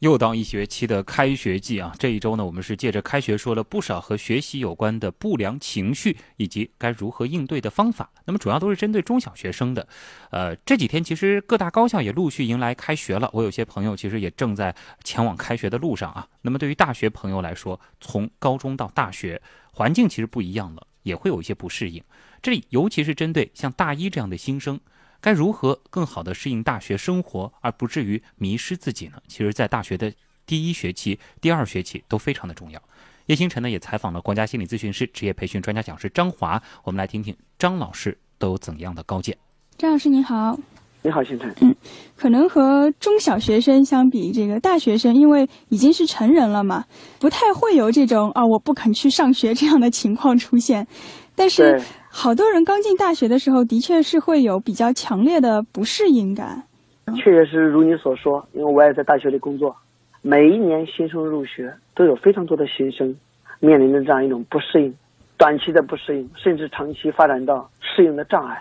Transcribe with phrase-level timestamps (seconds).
[0.00, 1.94] 又到一学期的开学季啊！
[1.98, 8.10] 这一周呢，我们是借着开学说了不少和学习有关的不良情绪以及该如何应对的方法。
[8.24, 9.86] 那么主要都是针对中小学生的。
[10.30, 14.74] 呃，这几天其实各大高校也陆续迎来开学了，我有些朋友其实也正在
[15.04, 16.26] 前往开学的路上啊。
[16.40, 22.02] 那么对于大学朋友来说，从高中到大学，环境其实不一样了，也会有一些不适应。
[22.40, 24.80] 这里尤其是针对像大一这样的新生。
[25.20, 29.18] 该如何更好的适应大学生活，而不至于迷失自己呢？
[29.28, 30.12] 其实，在大学的
[30.46, 32.82] 第一学期、第二学期都非常的重要。
[33.26, 39.36] 叶星辰呢，也采访了国家心理咨询师、职业培训专家讲师张华，我们来听听张老师都有怎样的高见。
[39.78, 40.58] 张老师你好，
[41.02, 41.54] 你好，星辰。
[41.60, 41.72] 嗯，
[42.16, 46.84] 可能和中小学生相比，这个大学生因为已经是成人了嘛，
[47.20, 50.84] 不太会有这种啊我不肯去上学这样的情况出现，
[51.40, 51.80] 但是。
[52.12, 56.60] 好多人刚进大学的时候，的确是会有比较强烈的不适应感。
[57.16, 59.74] 确实是如你所说，因为我也在大学里工作，
[60.20, 63.16] 每一年新生入学都有非常多的新生
[63.60, 64.92] 面临着这样一种不适应，
[65.38, 68.60] 短期的不适应，甚至长期发展到适应的障碍。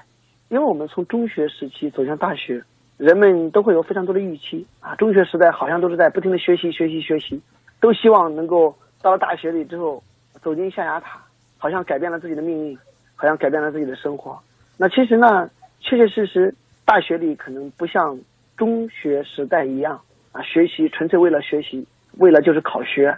[0.50, 2.64] 因为我们从中学时期走向大学，
[2.98, 4.96] 人们都会有非常多的预期啊。
[4.96, 7.42] 中学时代好像都是在不停的学习、学习、学习，
[7.82, 10.04] 都希望能够到了大学里之后
[10.44, 11.20] 走进象牙塔，
[11.60, 12.76] 好像改变了自己的命运。
[13.22, 14.40] 好像改变了自己的生活，
[14.78, 15.50] 那其实呢，
[15.82, 18.18] 确确实实，大学里可能不像
[18.56, 20.00] 中学时代一样
[20.32, 21.86] 啊，学习纯粹为了学习，
[22.18, 23.14] 为了就是考学。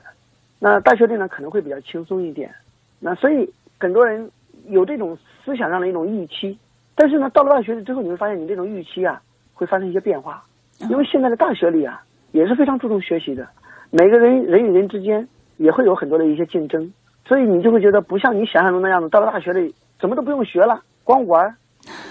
[0.58, 2.52] 那大学里呢，可能会比较轻松一点。
[3.00, 3.48] 那所以
[3.80, 4.28] 很多人
[4.70, 6.58] 有这种思想上的一种预期，
[6.96, 9.22] 但是呢，到了大学里之后，你会发现你这种预期啊，
[9.54, 10.44] 会发生一些变化。
[10.90, 13.48] 因为现在的大学里啊，也是非常注重学习的，
[13.92, 16.92] 每个人人与人之间也会有很多的一些竞争，
[17.26, 19.74] 所以你就会觉得不像你想象中那样子，到了大学里。
[20.00, 21.56] 什么都不用学了，光玩，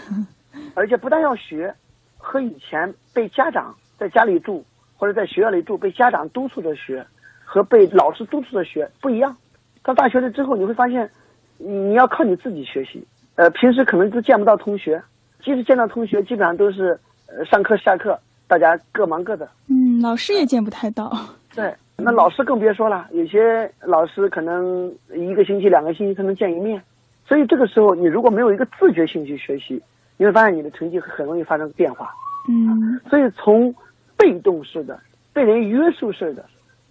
[0.75, 1.75] 而且不但要学，
[2.16, 4.64] 和以前被家长在家里住
[4.97, 7.05] 或者在学校里住被家长督促着学，
[7.44, 9.36] 和被老师督促着学不一样。
[9.83, 11.11] 到大学了之后，你会发现，
[11.58, 13.05] 你要靠你自己学习。
[13.34, 15.03] 呃，平时可能都见不到同学，
[15.42, 16.97] 即使见到同学，基本上都是
[17.27, 18.16] 呃上课下课，
[18.47, 19.48] 大家各忙各的。
[19.66, 21.10] 嗯，老师也见不太到。
[21.56, 26.83] 对，那老师更别说了，有些老师可能一个星期、两个星期才能见一面。
[27.27, 29.81] 所以这个时候，你如果没有一个自觉性去学习，
[30.16, 32.12] 你会发现你的成绩很容易发生变化。
[32.49, 33.72] 嗯，所以从
[34.16, 34.99] 被动式的、
[35.33, 36.44] 被人约束式的、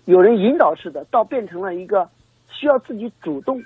[0.06, 2.08] 有人引导式的，到变成了一个
[2.48, 3.62] 需要自己主动、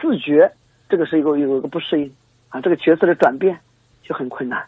[0.00, 0.50] 自觉，
[0.88, 2.12] 这个是一个有一个不适应
[2.48, 3.56] 啊，这个角色的转变
[4.02, 4.64] 就很困难。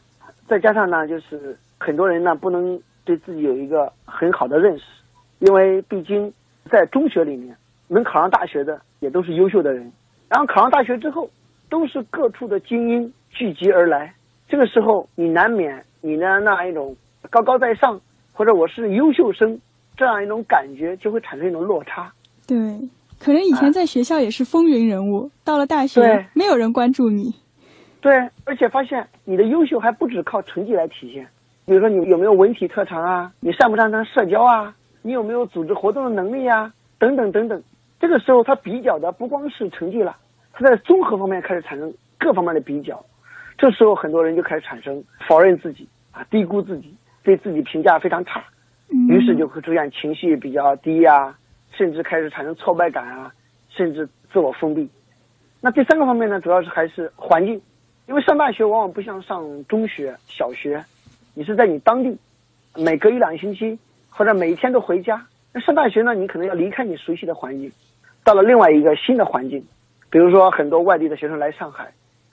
[0.46, 4.84] 再加上呢，就是很多人呢不能对自己有一个很好的认识，
[5.42, 6.32] 因为毕竟
[6.70, 7.54] 在中学里面
[7.88, 9.92] 能考上大学的也都是优秀的人。
[10.28, 11.28] 然后考上大学之后，
[11.68, 14.14] 都是各处的精英聚集而来。
[14.48, 16.94] 这个时候，你难免你的那样一种
[17.28, 18.00] 高高在上，
[18.32, 19.58] 或者我是优秀生
[19.96, 22.12] 这样一种感觉，就会产生一种落差。
[22.46, 22.56] 对，
[23.18, 27.34] 可能以前在学校也是风云人物，到了大学没有人关注你。
[28.00, 28.14] 对，
[28.44, 31.26] 而且发现你的优秀还不止靠成绩来体现，
[31.66, 37.62] 比如说你有没有文体特长啊，你擅不擅长社交啊，你有没有组织活动的能力啊，等等等等。
[38.00, 40.16] 这个时候，他比较的不光是成绩了。
[40.52, 43.04] 他在综合方面开始产生各方面的比较，
[43.56, 48.44] 这时候很多人就开始产生否认自己啊，低估自己，对自己评价非常差，
[49.08, 51.36] 于是就会出现情绪比较低呀，
[51.72, 53.32] 甚至开始产生挫败感啊，
[53.70, 54.88] 甚至自我封闭。
[55.60, 57.60] 那第三个方面呢，主要是还是环境，
[58.06, 60.84] 因为上大学往往不像上中学、小学，
[61.34, 62.18] 你是在你当地，
[62.76, 63.78] 每隔一两个星期
[64.12, 65.26] 或者每一天都回家。
[65.52, 67.70] 那上大学呢，你可能要离开你熟悉的环境，
[68.24, 69.62] 到了另外一个新的环境。
[70.08, 71.92] 比如说，很多外地的学生来上海，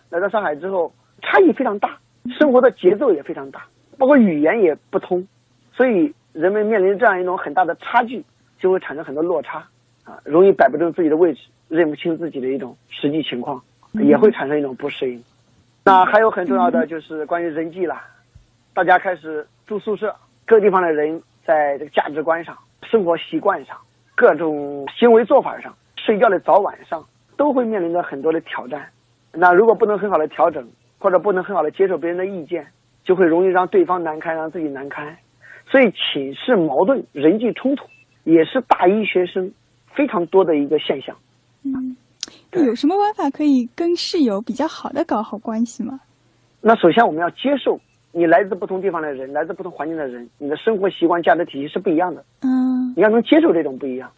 [0.10, 1.98] 来到上海之后，差异非常大，
[2.38, 3.66] 生活的节奏也非常大，
[3.98, 5.26] 包括语言也不通，
[5.74, 8.24] 所以人们面临这样一种很大的差距，
[8.60, 9.66] 就会产生很多落差，
[10.04, 13.62] 啊，容易摆不正自己的位置，认不清自己的一种实际情况，
[13.94, 15.24] 也会产生一种不适应。
[15.86, 18.02] 那还有很重要的就是关于人际了，
[18.74, 20.14] 大家开始住宿舍，
[20.46, 23.76] 各地方的人在这个价值观上、生活习惯上、
[24.16, 27.04] 各种行为做法上、睡觉的早晚上。
[27.40, 28.86] 都会面临着很多的挑战，
[29.32, 30.70] 那如果不能很好的调整，
[31.00, 32.68] 或者不能很好的接受别人的意见，
[33.06, 35.16] 就会容易让对方难堪，让自己难堪。
[35.72, 37.86] 所以寝室矛盾、人际冲突
[38.26, 39.50] 也是大一学生
[39.96, 41.16] 非常多的一个现象。
[41.64, 41.96] 嗯，
[42.52, 45.98] 有什么办法可以跟室友比较好的搞好关系吗？
[46.60, 47.80] 那首先我们要接受
[48.12, 52.24] 你来自不同地方的人，来自不同环境的人，你的生活习惯、价值体系是不一样的。
[52.42, 54.12] 嗯，你要能接受这种不一样，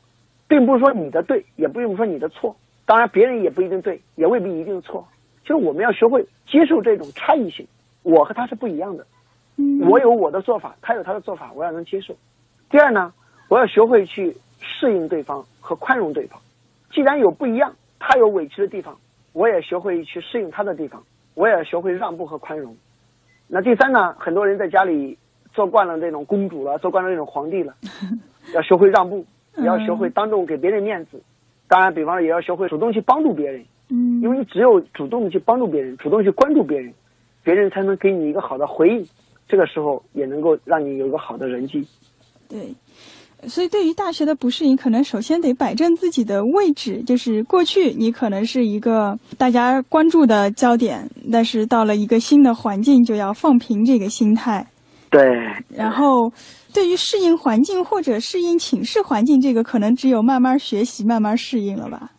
[0.48, 2.56] 并不是说你的对，也不用说你的错。
[2.86, 5.06] 当然，别人也不一定对，也未必一定错。
[5.44, 7.68] 就是我们要学会接受这种差异性，
[8.04, 9.06] 我和他是不一样的。
[9.88, 12.16] 我有我的做法，他有他的做法，我要能接受。
[12.70, 13.14] 第二呢，
[13.50, 16.40] 我要学会去适应对方和宽容对方。
[16.92, 18.98] 既然有不一样，他有委屈的地方，
[19.34, 21.04] 我也学会去适应他的地方，
[21.34, 22.76] 我也学会让步和宽容。
[23.54, 24.16] 那第三呢？
[24.18, 25.18] 很多人在家里
[25.52, 27.76] 做惯了那种公主了，做惯了那种皇帝了，
[28.56, 29.26] 要学会让步，
[29.58, 31.22] 也要学会当众给别人面子。
[31.68, 33.62] 当然，比方说也要学会主动去帮助别人。
[33.90, 36.94] 嗯，因为你只有主动的去帮助别人，主动去关注别人，
[37.44, 39.06] 别人才能给你一个好的回应。
[39.50, 41.86] 这个时候也能够让你有一个好的人际。
[42.48, 42.74] 对，
[43.48, 54.66] 所以对于大学的不适应，可能首先得摆正自己的位置，就是过去你可能是一个大家关注的焦点，但是到了一个新的环境，就要放平这个心态。
[55.10, 55.22] 对。
[55.76, 56.32] 然后，
[56.74, 62.12] 对于适应环境或者适应寝室环境，这个可能只有慢慢学习、慢慢适应了吧。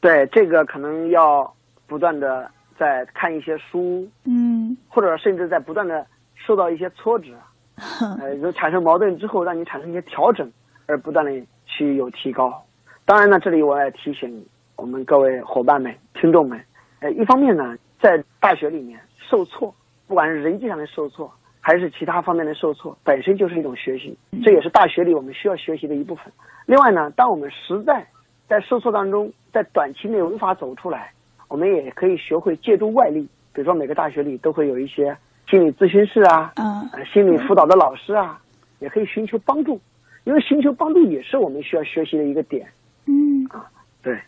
[0.00, 1.50] 对，这个可能要
[1.86, 6.04] 不断的在看一些书，嗯，或者甚至在不断的
[6.34, 7.28] 受到一些挫折，
[8.20, 10.46] 呃，就产生矛盾之后，让你产生一些调整，
[10.86, 11.32] 而不断的
[11.66, 12.62] 去有提高。
[13.04, 14.44] 当然呢，这里我也提醒
[14.76, 16.58] 我们各位伙伴们、听众们，
[17.00, 19.74] 呃，一方面呢，在大学里面受挫，
[20.06, 26.32] 不管是人际上的受挫，还是其他方面的受挫，本身就是一种学习，这也是大学里我们需要学习的一部分。
[26.66, 28.06] 另外呢，当我们实在
[28.48, 31.12] 在受挫当中，在短期内无法走出来，
[31.48, 35.16] 我们也可以学会借助外力，比如说每个大学里都会有一些
[35.48, 38.40] 心理咨询室啊，嗯，心理辅导的老师啊，
[38.80, 39.78] 也可以寻求帮助，
[40.24, 42.66] 因为寻求帮助也是我们需要学习的一个点。
[43.06, 43.70] 嗯，啊，
[44.02, 44.18] 对。